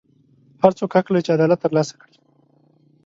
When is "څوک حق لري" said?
0.77-1.21